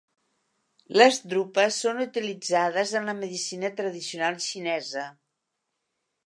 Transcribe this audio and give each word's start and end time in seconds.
Les 1.01 1.19
drupes 1.33 1.77
són 1.85 2.01
utilitzades 2.05 2.95
en 3.01 3.05
la 3.11 3.15
medicina 3.19 3.71
tradicional 3.83 4.41
xinesa. 4.47 5.05